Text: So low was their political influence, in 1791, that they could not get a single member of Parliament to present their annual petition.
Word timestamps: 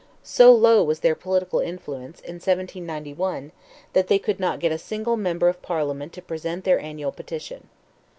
So 0.23 0.51
low 0.51 0.81
was 0.83 1.01
their 1.01 1.13
political 1.13 1.59
influence, 1.59 2.21
in 2.21 2.37
1791, 2.41 3.51
that 3.93 4.07
they 4.07 4.17
could 4.17 4.39
not 4.39 4.59
get 4.59 4.71
a 4.71 4.79
single 4.79 5.15
member 5.15 5.47
of 5.47 5.61
Parliament 5.61 6.11
to 6.13 6.23
present 6.23 6.63
their 6.63 6.79
annual 6.79 7.11
petition. 7.11 7.69